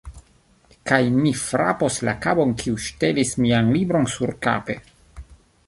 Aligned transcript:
Kaj 0.91 1.01
mi 1.17 1.33
frapos 1.41 1.97
la 2.09 2.15
knabon 2.23 2.55
kiu 2.63 2.81
ŝtelis 2.87 3.35
mian 3.45 3.71
libron 3.77 4.09
surkape 4.15 4.79